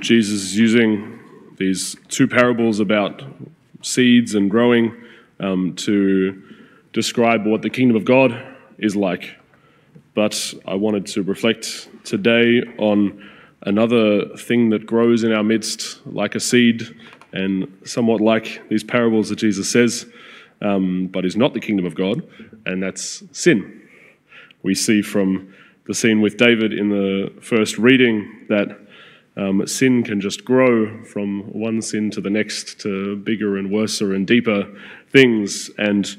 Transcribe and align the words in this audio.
Jesus 0.00 0.42
is 0.42 0.56
using 0.56 1.18
these 1.56 1.96
two 2.08 2.28
parables 2.28 2.80
about 2.80 3.22
seeds 3.82 4.34
and 4.34 4.50
growing 4.50 4.94
um, 5.40 5.74
to 5.76 6.42
describe 6.92 7.46
what 7.46 7.62
the 7.62 7.70
kingdom 7.70 7.96
of 7.96 8.04
God 8.04 8.36
is 8.78 8.96
like. 8.96 9.36
But 10.14 10.54
I 10.66 10.74
wanted 10.74 11.06
to 11.08 11.22
reflect 11.22 11.88
today 12.04 12.62
on 12.78 13.22
another 13.62 14.36
thing 14.36 14.70
that 14.70 14.86
grows 14.86 15.24
in 15.24 15.32
our 15.32 15.42
midst 15.42 16.06
like 16.06 16.34
a 16.34 16.40
seed 16.40 16.82
and 17.32 17.80
somewhat 17.84 18.20
like 18.20 18.66
these 18.68 18.84
parables 18.84 19.28
that 19.28 19.36
Jesus 19.36 19.70
says, 19.70 20.06
um, 20.62 21.08
but 21.08 21.24
is 21.24 21.36
not 21.36 21.52
the 21.52 21.60
kingdom 21.60 21.84
of 21.84 21.94
God, 21.94 22.22
and 22.64 22.82
that's 22.82 23.22
sin. 23.32 23.82
We 24.62 24.74
see 24.74 25.02
from 25.02 25.52
the 25.86 25.94
scene 25.94 26.20
with 26.20 26.36
David 26.36 26.72
in 26.72 26.88
the 26.88 27.32
first 27.40 27.78
reading 27.78 28.46
that 28.48 28.85
um, 29.36 29.66
sin 29.66 30.02
can 30.02 30.20
just 30.20 30.44
grow 30.44 31.04
from 31.04 31.42
one 31.52 31.82
sin 31.82 32.10
to 32.12 32.20
the 32.20 32.30
next 32.30 32.80
to 32.80 33.16
bigger 33.16 33.58
and 33.58 33.70
worser 33.70 34.14
and 34.14 34.26
deeper 34.26 34.66
things. 35.10 35.70
And 35.76 36.16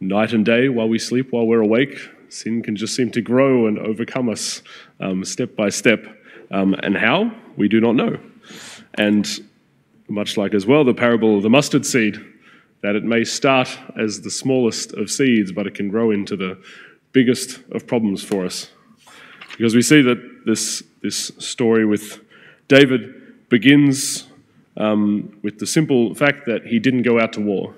night 0.00 0.32
and 0.32 0.44
day, 0.44 0.68
while 0.68 0.88
we 0.88 0.98
sleep, 0.98 1.30
while 1.30 1.46
we're 1.46 1.62
awake, 1.62 1.98
sin 2.28 2.62
can 2.62 2.74
just 2.74 2.96
seem 2.96 3.10
to 3.12 3.20
grow 3.20 3.66
and 3.66 3.78
overcome 3.78 4.28
us 4.28 4.62
um, 4.98 5.24
step 5.24 5.54
by 5.54 5.68
step. 5.68 6.04
Um, 6.50 6.74
and 6.74 6.96
how? 6.96 7.32
We 7.56 7.68
do 7.68 7.80
not 7.80 7.94
know. 7.94 8.18
And 8.94 9.28
much 10.08 10.36
like 10.36 10.54
as 10.54 10.66
well 10.66 10.84
the 10.84 10.94
parable 10.94 11.36
of 11.36 11.42
the 11.42 11.50
mustard 11.50 11.86
seed, 11.86 12.18
that 12.82 12.96
it 12.96 13.04
may 13.04 13.24
start 13.24 13.78
as 13.98 14.20
the 14.20 14.30
smallest 14.30 14.92
of 14.94 15.10
seeds, 15.10 15.52
but 15.52 15.66
it 15.66 15.74
can 15.74 15.88
grow 15.88 16.10
into 16.10 16.36
the 16.36 16.58
biggest 17.12 17.60
of 17.72 17.86
problems 17.86 18.22
for 18.22 18.44
us. 18.44 18.70
Because 19.52 19.74
we 19.74 19.82
see 19.82 20.02
that 20.02 20.44
this, 20.44 20.82
this 21.02 21.32
story 21.38 21.86
with 21.86 22.20
David 22.68 23.48
begins 23.48 24.26
um, 24.76 25.38
with 25.42 25.58
the 25.58 25.66
simple 25.66 26.14
fact 26.14 26.46
that 26.46 26.66
he 26.66 26.78
didn't 26.78 27.02
go 27.02 27.20
out 27.20 27.32
to 27.34 27.40
war. 27.40 27.74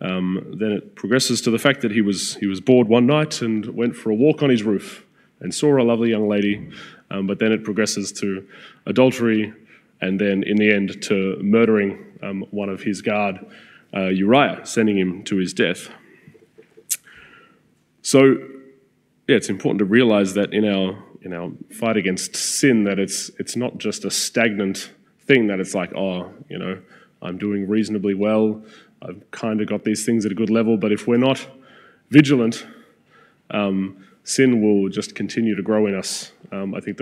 Um, 0.00 0.56
then 0.58 0.72
it 0.72 0.96
progresses 0.96 1.40
to 1.42 1.50
the 1.50 1.58
fact 1.58 1.80
that 1.82 1.92
he 1.92 2.00
was, 2.00 2.34
he 2.36 2.46
was 2.46 2.60
bored 2.60 2.88
one 2.88 3.06
night 3.06 3.40
and 3.40 3.66
went 3.66 3.94
for 3.94 4.10
a 4.10 4.14
walk 4.14 4.42
on 4.42 4.50
his 4.50 4.62
roof 4.64 5.04
and 5.40 5.54
saw 5.54 5.80
a 5.80 5.84
lovely 5.84 6.10
young 6.10 6.28
lady. 6.28 6.70
Um, 7.10 7.26
but 7.26 7.38
then 7.38 7.52
it 7.52 7.62
progresses 7.62 8.10
to 8.12 8.46
adultery 8.86 9.52
and 10.00 10.20
then 10.20 10.42
in 10.42 10.56
the 10.56 10.72
end 10.72 11.00
to 11.02 11.38
murdering 11.40 12.04
um, 12.22 12.44
one 12.50 12.68
of 12.68 12.82
his 12.82 13.00
guard, 13.02 13.38
uh, 13.94 14.06
Uriah, 14.06 14.64
sending 14.64 14.98
him 14.98 15.22
to 15.24 15.36
his 15.36 15.52
death. 15.52 15.88
So 18.02 18.24
yeah, 19.28 19.36
it's 19.36 19.48
important 19.48 19.78
to 19.78 19.84
realize 19.84 20.34
that 20.34 20.52
in 20.52 20.64
our 20.64 20.98
in 21.24 21.32
our 21.32 21.50
fight 21.70 21.96
against 21.96 22.36
sin, 22.36 22.84
that 22.84 22.98
it's 22.98 23.30
it's 23.38 23.56
not 23.56 23.78
just 23.78 24.04
a 24.04 24.10
stagnant 24.10 24.92
thing. 25.26 25.46
That 25.46 25.60
it's 25.60 25.74
like, 25.74 25.94
oh, 25.94 26.32
you 26.48 26.58
know, 26.58 26.80
I'm 27.20 27.38
doing 27.38 27.68
reasonably 27.68 28.14
well. 28.14 28.62
I've 29.00 29.28
kind 29.30 29.60
of 29.60 29.68
got 29.68 29.84
these 29.84 30.04
things 30.04 30.24
at 30.26 30.32
a 30.32 30.34
good 30.34 30.50
level. 30.50 30.76
But 30.76 30.92
if 30.92 31.06
we're 31.06 31.16
not 31.16 31.46
vigilant, 32.10 32.66
um, 33.50 34.04
sin 34.24 34.62
will 34.62 34.88
just 34.88 35.14
continue 35.14 35.54
to 35.56 35.62
grow 35.62 35.86
in 35.86 35.94
us. 35.94 36.32
Um, 36.52 36.74
I 36.74 36.80
think 36.80 36.98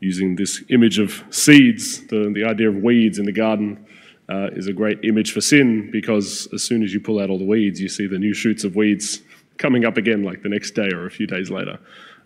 using 0.00 0.36
this 0.36 0.62
image 0.68 0.98
of 0.98 1.22
seeds, 1.30 2.06
the, 2.06 2.30
the 2.34 2.44
idea 2.44 2.68
of 2.68 2.76
weeds 2.76 3.18
in 3.18 3.24
the 3.24 3.32
garden, 3.32 3.84
uh, 4.28 4.48
is 4.52 4.66
a 4.66 4.72
great 4.72 4.98
image 5.04 5.32
for 5.32 5.40
sin 5.40 5.90
because 5.90 6.48
as 6.52 6.62
soon 6.62 6.82
as 6.82 6.92
you 6.92 7.00
pull 7.00 7.18
out 7.18 7.30
all 7.30 7.38
the 7.38 7.44
weeds, 7.44 7.80
you 7.80 7.88
see 7.88 8.06
the 8.06 8.18
new 8.18 8.34
shoots 8.34 8.62
of 8.62 8.76
weeds 8.76 9.22
coming 9.58 9.84
up 9.84 9.96
again 9.96 10.22
like 10.22 10.42
the 10.42 10.48
next 10.48 10.72
day 10.72 10.88
or 10.92 11.06
a 11.06 11.10
few 11.10 11.26
days 11.26 11.50
later. 11.50 11.78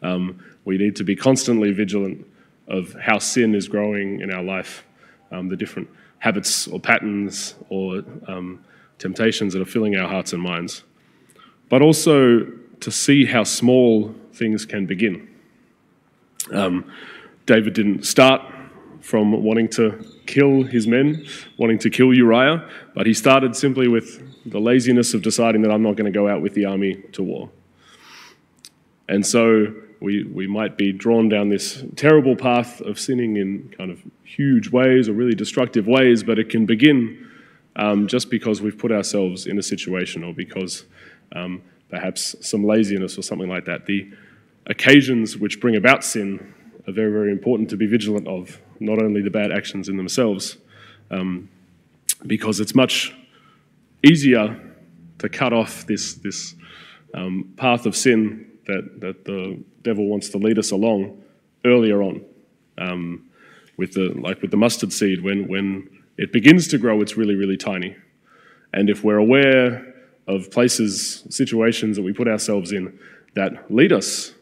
Um, 0.02 0.42
we 0.64 0.78
need 0.78 0.96
to 0.96 1.04
be 1.04 1.16
constantly 1.16 1.72
vigilant 1.72 2.26
of 2.68 2.94
how 3.00 3.18
sin 3.18 3.54
is 3.54 3.68
growing 3.68 4.20
in 4.20 4.32
our 4.32 4.42
life, 4.42 4.84
um, 5.30 5.48
the 5.48 5.56
different 5.56 5.88
habits 6.18 6.68
or 6.68 6.78
patterns 6.78 7.54
or 7.68 8.02
um, 8.28 8.64
temptations 8.98 9.52
that 9.52 9.62
are 9.62 9.66
filling 9.66 9.96
our 9.96 10.08
hearts 10.08 10.32
and 10.32 10.42
minds. 10.42 10.84
But 11.68 11.82
also 11.82 12.44
to 12.80 12.90
see 12.90 13.24
how 13.24 13.44
small 13.44 14.14
things 14.32 14.64
can 14.64 14.86
begin. 14.86 15.28
Um, 16.52 16.90
David 17.46 17.74
didn't 17.74 18.04
start 18.04 18.42
from 19.02 19.42
wanting 19.42 19.68
to 19.68 20.04
kill 20.26 20.62
his 20.62 20.86
men, 20.86 21.26
wanting 21.58 21.78
to 21.78 21.90
kill 21.90 22.14
Uriah, 22.14 22.68
but 22.94 23.04
he 23.04 23.12
started 23.12 23.56
simply 23.56 23.88
with 23.88 24.22
the 24.46 24.60
laziness 24.60 25.12
of 25.12 25.22
deciding 25.22 25.62
that 25.62 25.70
I'm 25.70 25.82
not 25.82 25.96
going 25.96 26.10
to 26.10 26.16
go 26.16 26.28
out 26.28 26.40
with 26.40 26.54
the 26.54 26.64
army 26.64 27.02
to 27.12 27.22
war. 27.22 27.50
And 29.08 29.26
so 29.26 29.74
we, 30.00 30.24
we 30.24 30.46
might 30.46 30.78
be 30.78 30.92
drawn 30.92 31.28
down 31.28 31.48
this 31.48 31.84
terrible 31.96 32.36
path 32.36 32.80
of 32.80 32.98
sinning 32.98 33.36
in 33.36 33.74
kind 33.76 33.90
of 33.90 34.00
huge 34.24 34.70
ways 34.70 35.08
or 35.08 35.12
really 35.12 35.34
destructive 35.34 35.86
ways, 35.86 36.22
but 36.22 36.38
it 36.38 36.48
can 36.48 36.64
begin 36.64 37.28
um, 37.76 38.06
just 38.06 38.30
because 38.30 38.62
we've 38.62 38.78
put 38.78 38.92
ourselves 38.92 39.46
in 39.46 39.58
a 39.58 39.62
situation 39.62 40.22
or 40.22 40.32
because 40.32 40.84
um, 41.34 41.62
perhaps 41.88 42.36
some 42.40 42.64
laziness 42.64 43.18
or 43.18 43.22
something 43.22 43.48
like 43.48 43.64
that. 43.64 43.86
The 43.86 44.10
occasions 44.66 45.36
which 45.36 45.60
bring 45.60 45.76
about 45.76 46.04
sin 46.04 46.54
are 46.86 46.92
very, 46.92 47.12
very 47.12 47.30
important 47.30 47.70
to 47.70 47.76
be 47.76 47.86
vigilant 47.86 48.26
of, 48.26 48.60
not 48.80 49.00
only 49.02 49.22
the 49.22 49.30
bad 49.30 49.52
actions 49.52 49.88
in 49.88 49.96
themselves, 49.96 50.56
um, 51.10 51.48
because 52.26 52.60
it's 52.60 52.74
much 52.74 53.14
easier 54.02 54.58
to 55.18 55.28
cut 55.28 55.52
off 55.52 55.86
this, 55.86 56.14
this 56.14 56.54
um, 57.14 57.52
path 57.56 57.86
of 57.86 57.94
sin 57.96 58.50
that, 58.66 59.00
that 59.00 59.24
the 59.24 59.62
devil 59.82 60.06
wants 60.06 60.28
to 60.30 60.38
lead 60.38 60.58
us 60.58 60.70
along 60.72 61.22
earlier 61.64 62.02
on. 62.02 62.24
Um, 62.78 63.28
with 63.76 63.94
the, 63.94 64.12
like 64.20 64.42
with 64.42 64.50
the 64.50 64.56
mustard 64.56 64.92
seed, 64.92 65.22
when, 65.22 65.48
when 65.48 65.88
it 66.18 66.32
begins 66.32 66.68
to 66.68 66.78
grow, 66.78 67.00
it's 67.00 67.16
really, 67.16 67.34
really 67.34 67.56
tiny. 67.56 67.96
And 68.72 68.90
if 68.90 69.02
we're 69.02 69.18
aware 69.18 69.94
of 70.26 70.50
places, 70.50 71.26
situations 71.30 71.96
that 71.96 72.02
we 72.02 72.12
put 72.12 72.28
ourselves 72.28 72.72
in 72.72 72.98
that 73.34 73.70
lead 73.72 73.92
us 73.92 74.32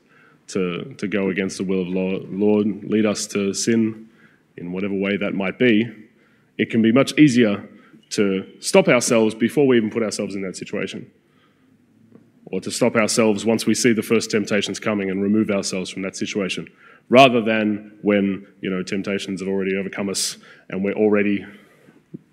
to, 0.52 0.94
to 0.98 1.08
go 1.08 1.28
against 1.30 1.58
the 1.58 1.64
will 1.64 1.82
of 1.82 1.88
Lord, 1.88 2.84
lead 2.84 3.06
us 3.06 3.26
to 3.28 3.54
sin 3.54 4.08
in 4.56 4.72
whatever 4.72 4.94
way 4.94 5.16
that 5.16 5.34
might 5.34 5.58
be, 5.58 5.90
it 6.58 6.70
can 6.70 6.82
be 6.82 6.92
much 6.92 7.18
easier 7.18 7.66
to 8.10 8.46
stop 8.60 8.88
ourselves 8.88 9.34
before 9.34 9.66
we 9.66 9.76
even 9.76 9.90
put 9.90 10.02
ourselves 10.02 10.34
in 10.34 10.42
that 10.42 10.56
situation. 10.56 11.10
Or 12.46 12.60
to 12.60 12.70
stop 12.70 12.96
ourselves 12.96 13.46
once 13.46 13.64
we 13.64 13.74
see 13.74 13.92
the 13.92 14.02
first 14.02 14.30
temptations 14.30 14.80
coming 14.80 15.10
and 15.10 15.22
remove 15.22 15.50
ourselves 15.50 15.88
from 15.88 16.02
that 16.02 16.16
situation, 16.16 16.68
rather 17.08 17.40
than 17.40 17.96
when 18.02 18.46
you 18.60 18.68
know 18.68 18.82
temptations 18.82 19.40
have 19.40 19.48
already 19.48 19.76
overcome 19.76 20.08
us 20.08 20.36
and 20.68 20.82
we're 20.82 20.94
already 20.94 21.46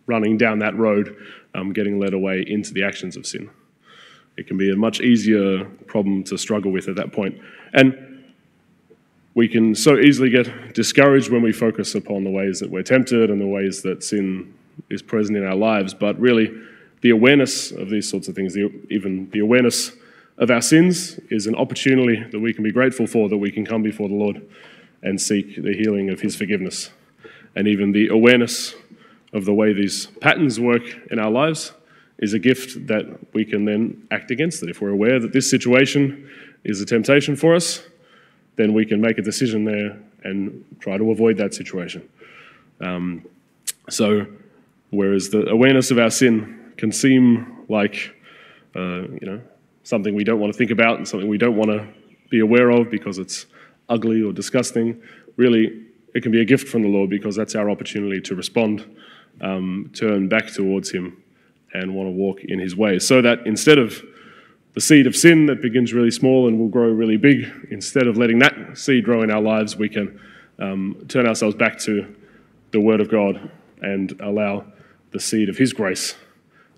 running 0.07 0.37
down 0.37 0.59
that 0.59 0.75
road, 0.75 1.15
um, 1.53 1.71
getting 1.71 1.99
led 1.99 2.13
away 2.13 2.43
into 2.47 2.73
the 2.73 2.83
actions 2.83 3.15
of 3.15 3.27
sin. 3.27 3.49
It 4.37 4.47
can 4.47 4.57
be 4.57 4.71
a 4.71 4.75
much 4.75 5.01
easier 5.01 5.65
problem 5.85 6.23
to 6.25 6.37
struggle 6.37 6.71
with 6.71 6.87
at 6.87 6.95
that 6.95 7.11
point. 7.11 7.39
And 7.73 8.06
we 9.37 9.47
can 9.47 9.75
so 9.75 9.99
easily 9.99 10.31
get 10.31 10.73
discouraged 10.73 11.29
when 11.29 11.43
we 11.43 11.51
focus 11.51 11.93
upon 11.93 12.23
the 12.23 12.29
ways 12.31 12.59
that 12.59 12.71
we're 12.71 12.81
tempted 12.81 13.29
and 13.29 13.39
the 13.39 13.45
ways 13.45 13.83
that 13.83 14.03
sin 14.03 14.51
is 14.89 15.03
present 15.03 15.37
in 15.37 15.45
our 15.45 15.53
lives, 15.53 15.93
but 15.93 16.19
really 16.19 16.51
the 17.01 17.11
awareness 17.11 17.69
of 17.69 17.87
these 17.91 18.09
sorts 18.09 18.27
of 18.27 18.33
things, 18.33 18.55
the, 18.55 18.67
even 18.89 19.29
the 19.29 19.37
awareness 19.37 19.91
of 20.39 20.49
our 20.49 20.59
sins, 20.59 21.19
is 21.29 21.45
an 21.45 21.53
opportunity 21.53 22.23
that 22.31 22.39
we 22.39 22.51
can 22.51 22.63
be 22.63 22.71
grateful 22.71 23.05
for, 23.05 23.29
that 23.29 23.37
we 23.37 23.51
can 23.51 23.63
come 23.63 23.83
before 23.83 24.09
the 24.09 24.15
Lord 24.15 24.41
and 25.03 25.21
seek 25.21 25.61
the 25.61 25.73
healing 25.73 26.09
of 26.09 26.19
His 26.19 26.35
forgiveness. 26.35 26.89
And 27.55 27.67
even 27.67 27.91
the 27.91 28.07
awareness 28.07 28.73
of 29.33 29.45
the 29.45 29.53
way 29.53 29.71
these 29.71 30.07
patterns 30.19 30.59
work 30.59 30.81
in 31.11 31.19
our 31.19 31.29
lives 31.29 31.73
is 32.17 32.33
a 32.33 32.39
gift 32.39 32.87
that 32.87 33.05
we 33.35 33.45
can 33.45 33.65
then 33.65 34.07
act 34.09 34.31
against 34.31 34.63
it. 34.63 34.69
If 34.71 34.81
we're 34.81 34.89
aware 34.89 35.19
that 35.19 35.31
this 35.31 35.47
situation 35.47 36.27
is 36.63 36.81
a 36.81 36.87
temptation 36.87 37.35
for 37.35 37.53
us, 37.53 37.83
then 38.57 38.73
we 38.73 38.85
can 38.85 38.99
make 38.99 39.17
a 39.17 39.21
decision 39.21 39.63
there 39.63 39.97
and 40.23 40.65
try 40.79 40.97
to 40.97 41.11
avoid 41.11 41.37
that 41.37 41.53
situation. 41.53 42.07
Um, 42.81 43.25
so, 43.89 44.27
Whereas 44.89 45.29
the 45.29 45.47
awareness 45.49 45.91
of 45.91 45.99
our 45.99 46.09
sin 46.09 46.73
can 46.77 46.91
seem 46.91 47.65
like, 47.67 48.15
uh, 48.75 49.01
you 49.01 49.19
know, 49.23 49.41
something 49.83 50.15
we 50.15 50.23
don't 50.23 50.39
want 50.39 50.53
to 50.53 50.57
think 50.57 50.71
about 50.71 50.97
and 50.97 51.07
something 51.07 51.27
we 51.27 51.37
don't 51.37 51.55
want 51.55 51.71
to 51.71 51.87
be 52.29 52.39
aware 52.39 52.69
of 52.69 52.89
because 52.89 53.17
it's 53.17 53.45
ugly 53.89 54.21
or 54.21 54.31
disgusting. 54.31 55.01
Really, 55.35 55.85
it 56.13 56.23
can 56.23 56.31
be 56.31 56.41
a 56.41 56.45
gift 56.45 56.67
from 56.67 56.83
the 56.83 56.87
Lord 56.87 57.09
because 57.09 57.35
that's 57.35 57.55
our 57.55 57.69
opportunity 57.69 58.21
to 58.21 58.35
respond, 58.35 58.85
um, 59.41 59.91
turn 59.93 60.29
back 60.29 60.47
towards 60.47 60.91
Him, 60.91 61.21
and 61.73 61.93
want 61.93 62.07
to 62.07 62.11
walk 62.11 62.41
in 62.41 62.59
His 62.59 62.75
ways. 62.75 63.05
So 63.05 63.21
that 63.21 63.45
instead 63.45 63.77
of 63.77 64.01
the 64.77 64.81
seed 64.81 65.07
of 65.07 65.15
sin 65.15 65.47
that 65.47 65.59
begins 65.59 65.91
really 65.91 66.11
small 66.11 66.47
and 66.47 66.59
will 66.59 66.67
grow 66.67 66.87
really 66.87 67.17
big, 67.17 67.51
instead 67.71 68.05
of 68.05 68.15
letting 68.15 68.37
that 68.37 68.77
seed 68.77 69.03
grow 69.03 69.23
in 69.23 69.31
our 69.31 69.41
lives, 69.41 69.75
we 69.75 69.89
can 69.89 70.19
um, 70.59 71.03
turn 71.07 71.25
ourselves 71.25 71.55
back 71.55 71.79
to 71.79 72.15
the 72.69 72.79
Word 72.79 73.01
of 73.01 73.09
God 73.09 73.49
and 73.81 74.15
allow 74.21 74.67
the 75.13 75.19
seed 75.19 75.49
of 75.49 75.57
His 75.57 75.73
grace 75.73 76.15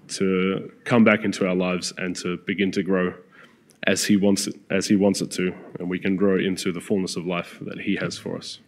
to 0.07 0.71
come 0.85 1.03
back 1.03 1.25
into 1.25 1.45
our 1.45 1.53
lives 1.53 1.91
and 1.97 2.15
to 2.15 2.37
begin 2.47 2.71
to 2.71 2.83
grow 2.83 3.13
as 3.83 4.05
He 4.05 4.15
wants 4.15 4.47
it, 4.47 4.55
as 4.69 4.87
He 4.87 4.95
wants 4.95 5.19
it 5.19 5.31
to, 5.31 5.53
and 5.77 5.89
we 5.89 5.99
can 5.99 6.15
grow 6.15 6.39
into 6.39 6.71
the 6.71 6.79
fullness 6.79 7.17
of 7.17 7.25
life 7.25 7.57
that 7.59 7.81
He 7.81 7.97
has 7.97 8.17
for 8.17 8.37
us. 8.37 8.59